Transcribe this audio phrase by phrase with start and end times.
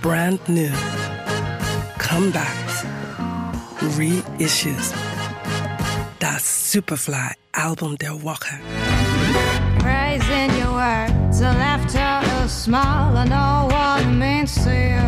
[0.00, 0.72] brand new,
[1.98, 2.84] comebacks,
[3.98, 4.92] reissues.
[6.18, 8.58] Das Superfly Album der Woche.
[9.78, 15.00] Praising your words, a laughter, a smile, I know what it means to you.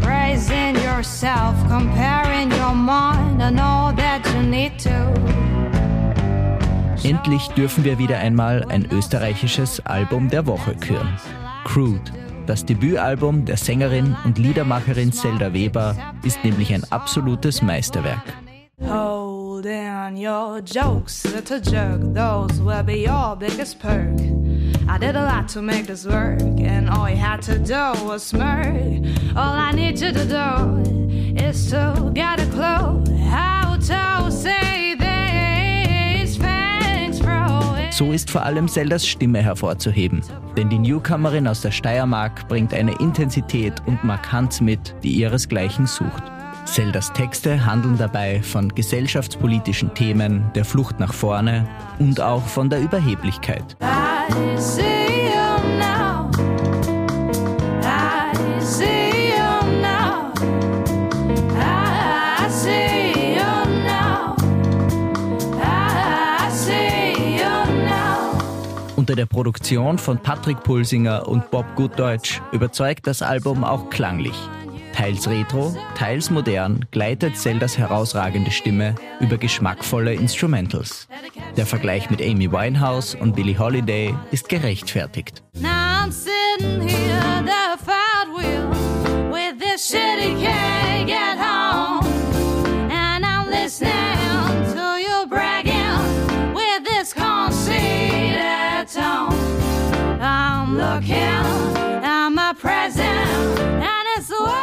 [0.00, 5.12] Praising yourself, comparing your mind, I know that you need to.
[7.02, 11.18] Endlich dürfen wir wieder einmal ein österreichisches Album der Woche küren.
[11.64, 12.25] Crude.
[12.46, 18.22] Das Debütalbum der Sängerin und Liedermacherin Zelda Weber ist nämlich ein absolutes Meisterwerk.
[18.80, 24.20] Hold in your jokes, little jerk, those will be your biggest perk.
[24.88, 28.22] I did a lot to make this work, and all you had to do was
[28.22, 28.76] smirk.
[29.34, 32.45] All I need you to do is to get a
[37.96, 40.20] So ist vor allem Zeldas Stimme hervorzuheben,
[40.54, 46.22] denn die Newcomerin aus der Steiermark bringt eine Intensität und Markanz mit, die ihresgleichen sucht.
[46.66, 51.66] Zeldas Texte handeln dabei von gesellschaftspolitischen Themen, der Flucht nach vorne
[51.98, 53.78] und auch von der Überheblichkeit.
[69.06, 74.34] Unter der Produktion von Patrick Pulsinger und Bob Gutdeutsch überzeugt das Album auch klanglich.
[74.92, 81.06] Teils retro, teils modern gleitet Zeldas herausragende Stimme über geschmackvolle Instrumentals.
[81.56, 85.44] Der Vergleich mit Amy Winehouse und Billie Holiday ist gerechtfertigt.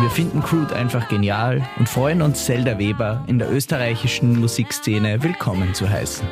[0.00, 5.74] Wir finden Crude einfach genial und freuen uns, Zelda Weber in der österreichischen Musikszene willkommen
[5.74, 6.26] zu heißen.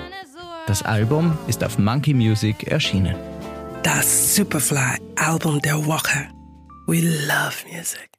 [0.67, 3.17] Das Album ist auf Monkey Music erschienen.
[3.83, 6.29] Das Superfly Album der Woche.
[6.87, 8.18] We love music.